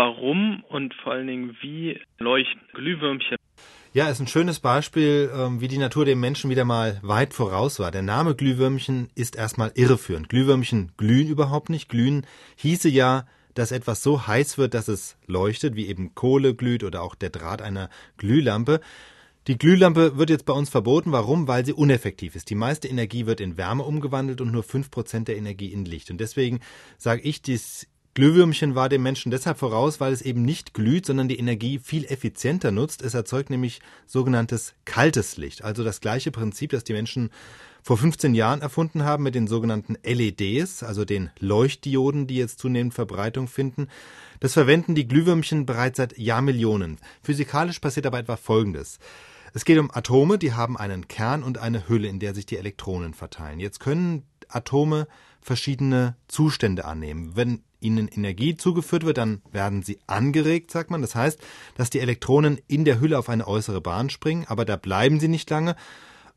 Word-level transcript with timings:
warum 0.00 0.64
und 0.70 0.94
vor 0.94 1.12
allen 1.12 1.26
Dingen 1.26 1.56
wie 1.60 2.00
leuchten 2.18 2.62
Glühwürmchen? 2.72 3.36
Ja, 3.92 4.08
ist 4.08 4.20
ein 4.20 4.26
schönes 4.26 4.60
Beispiel, 4.60 5.30
ähm, 5.36 5.60
wie 5.60 5.68
die 5.68 5.76
Natur 5.76 6.06
dem 6.06 6.20
Menschen 6.20 6.48
wieder 6.48 6.64
mal 6.64 6.98
weit 7.02 7.34
voraus 7.34 7.78
war. 7.80 7.90
Der 7.90 8.00
Name 8.00 8.34
Glühwürmchen 8.34 9.10
ist 9.14 9.36
erstmal 9.36 9.72
irreführend. 9.74 10.30
Glühwürmchen 10.30 10.92
glühen 10.96 11.28
überhaupt 11.28 11.68
nicht. 11.68 11.90
Glühen 11.90 12.24
hieße 12.56 12.88
ja, 12.88 13.26
dass 13.52 13.72
etwas 13.72 14.02
so 14.02 14.26
heiß 14.26 14.56
wird, 14.56 14.72
dass 14.72 14.88
es 14.88 15.18
leuchtet, 15.26 15.74
wie 15.74 15.88
eben 15.88 16.14
Kohle 16.14 16.54
glüht 16.54 16.82
oder 16.82 17.02
auch 17.02 17.14
der 17.14 17.30
Draht 17.30 17.60
einer 17.60 17.90
Glühlampe. 18.16 18.80
Die 19.48 19.58
Glühlampe 19.58 20.16
wird 20.16 20.30
jetzt 20.30 20.46
bei 20.46 20.54
uns 20.54 20.70
verboten. 20.70 21.12
Warum? 21.12 21.46
Weil 21.46 21.66
sie 21.66 21.74
uneffektiv 21.74 22.36
ist. 22.36 22.48
Die 22.48 22.54
meiste 22.54 22.88
Energie 22.88 23.26
wird 23.26 23.40
in 23.40 23.58
Wärme 23.58 23.82
umgewandelt 23.82 24.40
und 24.40 24.50
nur 24.50 24.62
fünf 24.62 24.90
Prozent 24.90 25.28
der 25.28 25.36
Energie 25.36 25.72
in 25.72 25.84
Licht. 25.84 26.10
Und 26.10 26.18
deswegen 26.22 26.60
sage 26.96 27.20
ich, 27.22 27.42
das 27.42 27.86
Glühwürmchen 28.20 28.74
war 28.74 28.90
dem 28.90 29.02
Menschen 29.02 29.30
deshalb 29.30 29.56
voraus, 29.56 29.98
weil 29.98 30.12
es 30.12 30.20
eben 30.20 30.42
nicht 30.42 30.74
glüht, 30.74 31.06
sondern 31.06 31.28
die 31.28 31.38
Energie 31.38 31.78
viel 31.78 32.04
effizienter 32.04 32.70
nutzt. 32.70 33.00
Es 33.00 33.14
erzeugt 33.14 33.48
nämlich 33.48 33.80
sogenanntes 34.06 34.74
kaltes 34.84 35.38
Licht. 35.38 35.64
Also 35.64 35.84
das 35.84 36.02
gleiche 36.02 36.30
Prinzip, 36.30 36.72
das 36.72 36.84
die 36.84 36.92
Menschen 36.92 37.30
vor 37.82 37.96
15 37.96 38.34
Jahren 38.34 38.60
erfunden 38.60 39.04
haben 39.04 39.22
mit 39.22 39.34
den 39.34 39.46
sogenannten 39.46 39.96
LEDs, 40.04 40.82
also 40.82 41.06
den 41.06 41.30
Leuchtdioden, 41.38 42.26
die 42.26 42.36
jetzt 42.36 42.58
zunehmend 42.58 42.92
Verbreitung 42.92 43.48
finden. 43.48 43.88
Das 44.38 44.52
verwenden 44.52 44.94
die 44.94 45.08
Glühwürmchen 45.08 45.64
bereits 45.64 45.96
seit 45.96 46.18
Jahrmillionen. 46.18 46.98
Physikalisch 47.22 47.78
passiert 47.78 48.04
aber 48.04 48.18
etwa 48.18 48.36
Folgendes. 48.36 48.98
Es 49.54 49.64
geht 49.64 49.78
um 49.78 49.90
Atome, 49.90 50.36
die 50.36 50.52
haben 50.52 50.76
einen 50.76 51.08
Kern 51.08 51.42
und 51.42 51.56
eine 51.56 51.88
Hülle, 51.88 52.08
in 52.08 52.20
der 52.20 52.34
sich 52.34 52.44
die 52.44 52.58
Elektronen 52.58 53.14
verteilen. 53.14 53.60
Jetzt 53.60 53.80
können 53.80 54.24
Atome 54.48 55.08
verschiedene 55.40 56.16
Zustände 56.28 56.84
annehmen. 56.84 57.34
Wenn 57.34 57.62
ihnen 57.80 58.08
Energie 58.08 58.56
zugeführt 58.56 59.04
wird, 59.04 59.18
dann 59.18 59.42
werden 59.50 59.82
sie 59.82 59.98
angeregt, 60.06 60.70
sagt 60.70 60.90
man. 60.90 61.02
Das 61.02 61.14
heißt, 61.14 61.40
dass 61.76 61.90
die 61.90 62.00
Elektronen 62.00 62.58
in 62.68 62.84
der 62.84 63.00
Hülle 63.00 63.18
auf 63.18 63.28
eine 63.28 63.46
äußere 63.46 63.80
Bahn 63.80 64.10
springen, 64.10 64.44
aber 64.48 64.64
da 64.64 64.76
bleiben 64.76 65.20
sie 65.20 65.28
nicht 65.28 65.48
lange, 65.50 65.76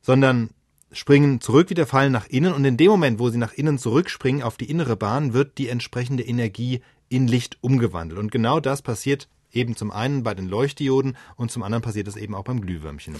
sondern 0.00 0.50
springen 0.92 1.40
zurück, 1.40 1.70
wieder 1.70 1.86
fallen 1.86 2.12
nach 2.12 2.26
innen 2.26 2.52
und 2.52 2.64
in 2.64 2.76
dem 2.76 2.90
Moment, 2.90 3.18
wo 3.18 3.30
sie 3.30 3.38
nach 3.38 3.54
innen 3.54 3.78
zurückspringen 3.78 4.42
auf 4.42 4.56
die 4.56 4.70
innere 4.70 4.96
Bahn, 4.96 5.32
wird 5.32 5.58
die 5.58 5.68
entsprechende 5.68 6.22
Energie 6.22 6.82
in 7.08 7.26
Licht 7.28 7.58
umgewandelt. 7.60 8.20
Und 8.20 8.30
genau 8.30 8.60
das 8.60 8.82
passiert 8.82 9.28
eben 9.52 9.76
zum 9.76 9.90
einen 9.90 10.22
bei 10.22 10.34
den 10.34 10.48
Leuchtdioden 10.48 11.16
und 11.36 11.50
zum 11.50 11.62
anderen 11.62 11.82
passiert 11.82 12.08
es 12.08 12.16
eben 12.16 12.34
auch 12.34 12.44
beim 12.44 12.60
Glühwürmchen. 12.60 13.16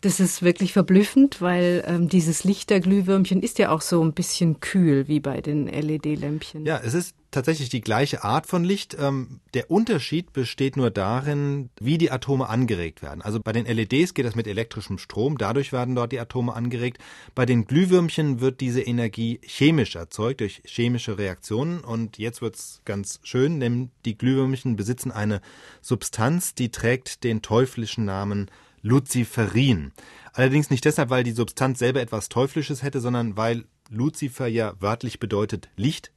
Das 0.00 0.20
ist 0.20 0.42
wirklich 0.42 0.74
verblüffend, 0.74 1.40
weil 1.40 1.82
ähm, 1.86 2.08
dieses 2.08 2.44
Licht 2.44 2.68
der 2.68 2.80
Glühwürmchen 2.80 3.42
ist 3.42 3.58
ja 3.58 3.70
auch 3.70 3.80
so 3.80 4.04
ein 4.04 4.12
bisschen 4.12 4.60
kühl 4.60 5.08
wie 5.08 5.18
bei 5.18 5.40
den 5.40 5.66
LED-Lämpchen. 5.66 6.66
Ja, 6.66 6.78
es 6.84 6.92
ist 6.92 7.16
tatsächlich 7.34 7.68
die 7.68 7.80
gleiche 7.80 8.24
Art 8.24 8.46
von 8.46 8.64
Licht. 8.64 8.96
Ähm, 8.98 9.40
der 9.52 9.70
Unterschied 9.70 10.32
besteht 10.32 10.76
nur 10.76 10.90
darin, 10.90 11.70
wie 11.80 11.98
die 11.98 12.10
Atome 12.10 12.48
angeregt 12.48 13.02
werden. 13.02 13.22
Also 13.22 13.40
bei 13.40 13.52
den 13.52 13.66
LEDs 13.66 14.14
geht 14.14 14.24
das 14.24 14.34
mit 14.34 14.46
elektrischem 14.46 14.98
Strom, 14.98 15.36
dadurch 15.36 15.72
werden 15.72 15.94
dort 15.94 16.12
die 16.12 16.20
Atome 16.20 16.54
angeregt. 16.54 16.98
Bei 17.34 17.44
den 17.44 17.66
Glühwürmchen 17.66 18.40
wird 18.40 18.60
diese 18.60 18.80
Energie 18.80 19.40
chemisch 19.44 19.96
erzeugt 19.96 20.40
durch 20.40 20.62
chemische 20.64 21.18
Reaktionen. 21.18 21.80
Und 21.80 22.18
jetzt 22.18 22.40
wird's 22.40 22.80
ganz 22.84 23.20
schön, 23.22 23.60
denn 23.60 23.90
die 24.04 24.16
Glühwürmchen 24.16 24.76
besitzen 24.76 25.10
eine 25.12 25.40
Substanz, 25.82 26.54
die 26.54 26.70
trägt 26.70 27.24
den 27.24 27.42
teuflischen 27.42 28.04
Namen 28.04 28.50
Luciferin. 28.82 29.92
Allerdings 30.32 30.70
nicht 30.70 30.84
deshalb, 30.84 31.10
weil 31.10 31.24
die 31.24 31.32
Substanz 31.32 31.78
selber 31.78 32.00
etwas 32.00 32.28
Teuflisches 32.28 32.82
hätte, 32.82 33.00
sondern 33.00 33.36
weil 33.36 33.64
Lucifer 33.90 34.46
ja 34.46 34.74
wörtlich 34.80 35.18
bedeutet 35.18 35.68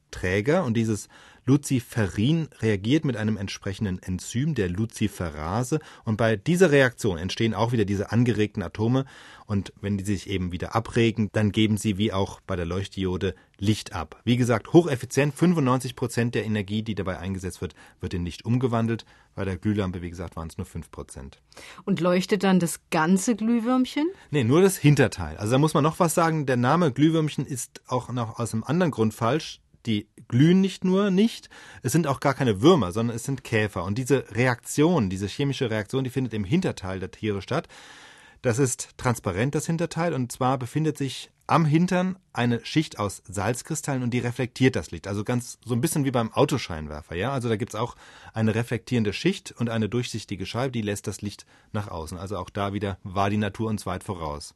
Lichtträger 0.08 0.64
und 0.64 0.74
dieses 0.74 1.08
Luciferin 1.44 2.48
reagiert 2.60 3.06
mit 3.06 3.16
einem 3.16 3.38
entsprechenden 3.38 4.02
Enzym, 4.02 4.54
der 4.54 4.68
Luciferase. 4.68 5.80
Und 6.04 6.18
bei 6.18 6.36
dieser 6.36 6.70
Reaktion 6.70 7.16
entstehen 7.16 7.54
auch 7.54 7.72
wieder 7.72 7.86
diese 7.86 8.12
angeregten 8.12 8.62
Atome. 8.62 9.06
Und 9.46 9.72
wenn 9.80 9.96
die 9.96 10.04
sich 10.04 10.28
eben 10.28 10.52
wieder 10.52 10.74
abregen, 10.74 11.30
dann 11.32 11.50
geben 11.50 11.78
sie 11.78 11.96
wie 11.96 12.12
auch 12.12 12.40
bei 12.42 12.54
der 12.54 12.66
Leuchtdiode 12.66 13.34
Licht 13.58 13.94
ab. 13.94 14.20
Wie 14.24 14.36
gesagt, 14.36 14.74
hocheffizient. 14.74 15.34
95 15.34 15.96
Prozent 15.96 16.34
der 16.34 16.44
Energie, 16.44 16.82
die 16.82 16.94
dabei 16.94 17.18
eingesetzt 17.18 17.62
wird, 17.62 17.74
wird 18.00 18.12
in 18.12 18.26
Licht 18.26 18.44
umgewandelt. 18.44 19.06
Bei 19.34 19.46
der 19.46 19.56
Glühlampe, 19.56 20.02
wie 20.02 20.10
gesagt, 20.10 20.36
waren 20.36 20.48
es 20.48 20.58
nur 20.58 20.66
5 20.66 20.90
Prozent. 20.90 21.40
Und 21.86 22.00
leuchtet 22.00 22.44
dann 22.44 22.60
das 22.60 22.80
ganze 22.90 23.36
Glühwürmchen? 23.36 24.06
Nee, 24.30 24.44
nur 24.44 24.60
das 24.60 24.76
Hinterteil. 24.76 25.38
Also 25.38 25.52
da 25.52 25.58
muss 25.58 25.72
man 25.72 25.82
noch 25.82 25.98
was 25.98 26.14
sagen. 26.14 26.44
Der 26.44 26.58
Name 26.58 26.92
Glühwürmchen 26.92 27.46
ist 27.46 27.80
auch 27.86 28.10
noch 28.12 28.38
aus 28.38 28.52
einem 28.52 28.64
anderen 28.64 28.90
Grund 28.90 29.14
falsch 29.14 29.60
die 29.86 30.08
glühen 30.28 30.60
nicht 30.60 30.84
nur 30.84 31.10
nicht, 31.10 31.48
es 31.82 31.92
sind 31.92 32.06
auch 32.06 32.20
gar 32.20 32.34
keine 32.34 32.60
Würmer, 32.60 32.92
sondern 32.92 33.16
es 33.16 33.24
sind 33.24 33.44
Käfer. 33.44 33.84
Und 33.84 33.96
diese 33.96 34.24
Reaktion, 34.32 35.10
diese 35.10 35.26
chemische 35.26 35.70
Reaktion, 35.70 36.04
die 36.04 36.10
findet 36.10 36.34
im 36.34 36.44
Hinterteil 36.44 37.00
der 37.00 37.10
Tiere 37.10 37.42
statt. 37.42 37.68
Das 38.42 38.58
ist 38.58 38.90
transparent, 38.96 39.54
das 39.54 39.66
Hinterteil, 39.66 40.14
und 40.14 40.30
zwar 40.30 40.58
befindet 40.58 40.96
sich 40.96 41.30
am 41.48 41.64
Hintern 41.64 42.18
eine 42.32 42.64
Schicht 42.64 42.98
aus 42.98 43.22
Salzkristallen 43.26 44.02
und 44.02 44.10
die 44.10 44.18
reflektiert 44.18 44.76
das 44.76 44.90
Licht. 44.90 45.08
Also 45.08 45.24
ganz 45.24 45.58
so 45.64 45.74
ein 45.74 45.80
bisschen 45.80 46.04
wie 46.04 46.10
beim 46.10 46.30
Autoscheinwerfer, 46.32 47.16
ja. 47.16 47.32
Also 47.32 47.48
da 47.48 47.56
gibt's 47.56 47.74
auch 47.74 47.96
eine 48.34 48.54
reflektierende 48.54 49.14
Schicht 49.14 49.52
und 49.52 49.70
eine 49.70 49.88
durchsichtige 49.88 50.44
Scheibe, 50.44 50.72
die 50.72 50.82
lässt 50.82 51.06
das 51.06 51.22
Licht 51.22 51.46
nach 51.72 51.88
außen. 51.88 52.18
Also 52.18 52.36
auch 52.36 52.50
da 52.50 52.74
wieder 52.74 52.98
war 53.02 53.30
die 53.30 53.38
Natur 53.38 53.70
uns 53.70 53.86
weit 53.86 54.04
voraus. 54.04 54.54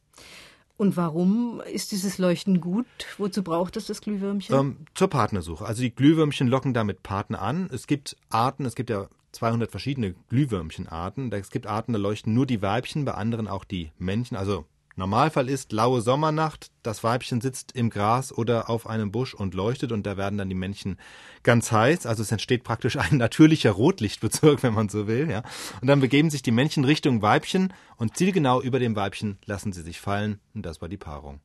Und 0.76 0.96
warum 0.96 1.60
ist 1.72 1.92
dieses 1.92 2.18
Leuchten 2.18 2.60
gut? 2.60 2.86
Wozu 3.18 3.42
braucht 3.42 3.76
es 3.76 3.86
das 3.86 4.00
Glühwürmchen? 4.00 4.54
Ähm, 4.54 4.76
zur 4.94 5.08
Partnersuche. 5.08 5.64
Also 5.64 5.82
die 5.82 5.94
Glühwürmchen 5.94 6.48
locken 6.48 6.74
damit 6.74 7.02
Partner 7.02 7.40
an. 7.40 7.68
Es 7.72 7.86
gibt 7.86 8.16
Arten, 8.30 8.64
es 8.64 8.74
gibt 8.74 8.90
ja 8.90 9.08
200 9.32 9.70
verschiedene 9.70 10.14
Glühwürmchenarten. 10.28 11.32
Es 11.32 11.50
gibt 11.50 11.66
Arten, 11.66 11.92
da 11.92 11.98
leuchten 11.98 12.34
nur 12.34 12.46
die 12.46 12.62
Weibchen, 12.62 13.04
bei 13.04 13.14
anderen 13.14 13.48
auch 13.48 13.64
die 13.64 13.92
Männchen. 13.98 14.36
Also 14.36 14.66
Normalfall 15.02 15.48
ist 15.48 15.72
laue 15.72 16.00
Sommernacht, 16.00 16.70
das 16.84 17.02
Weibchen 17.02 17.40
sitzt 17.40 17.72
im 17.72 17.90
Gras 17.90 18.30
oder 18.30 18.70
auf 18.70 18.86
einem 18.86 19.10
Busch 19.10 19.34
und 19.34 19.52
leuchtet 19.52 19.90
und 19.90 20.06
da 20.06 20.16
werden 20.16 20.38
dann 20.38 20.48
die 20.48 20.54
Männchen 20.54 20.96
ganz 21.42 21.72
heiß, 21.72 22.06
also 22.06 22.22
es 22.22 22.30
entsteht 22.30 22.62
praktisch 22.62 22.96
ein 22.96 23.16
natürlicher 23.16 23.72
Rotlichtbezirk, 23.72 24.62
wenn 24.62 24.74
man 24.74 24.88
so 24.88 25.08
will, 25.08 25.28
ja. 25.28 25.42
Und 25.80 25.88
dann 25.88 25.98
begeben 25.98 26.30
sich 26.30 26.42
die 26.42 26.52
Männchen 26.52 26.84
Richtung 26.84 27.20
Weibchen 27.20 27.72
und 27.96 28.16
zielgenau 28.16 28.62
über 28.62 28.78
dem 28.78 28.94
Weibchen 28.94 29.38
lassen 29.44 29.72
sie 29.72 29.82
sich 29.82 30.00
fallen 30.00 30.38
und 30.54 30.64
das 30.64 30.80
war 30.80 30.88
die 30.88 30.98
Paarung. 30.98 31.40